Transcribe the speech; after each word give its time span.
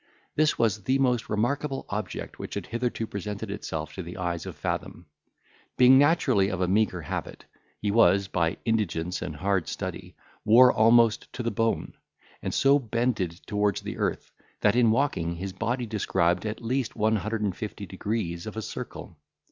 This 0.35 0.57
was 0.57 0.81
the 0.85 0.97
most 0.97 1.29
remarkable 1.29 1.85
object 1.89 2.39
which 2.39 2.55
had 2.55 2.65
hitherto 2.65 3.05
presented 3.05 3.51
itself 3.51 3.93
to 3.93 4.01
the 4.01 4.17
eyes 4.17 4.47
of 4.47 4.55
Fathom. 4.55 5.05
Being 5.77 5.99
naturally 5.99 6.49
of 6.49 6.59
a 6.59 6.67
meagre 6.67 7.01
habit, 7.03 7.45
he 7.79 7.91
was, 7.91 8.27
by 8.27 8.57
indigence 8.65 9.21
and 9.21 9.35
hard 9.35 9.67
study, 9.67 10.15
wore 10.43 10.73
almost 10.73 11.31
to 11.33 11.43
the 11.43 11.51
bone, 11.51 11.93
and 12.41 12.51
so 12.51 12.79
bended 12.79 13.41
towards 13.45 13.81
the 13.81 13.97
earth, 13.97 14.31
that 14.61 14.75
in 14.75 14.89
walking 14.89 15.35
his 15.35 15.53
body 15.53 15.85
described 15.85 16.47
at 16.47 16.63
least 16.65 16.95
150 16.95 17.85
degrees 17.85 18.47
of 18.47 18.57
a 18.57 18.63
circle. 18.63 19.19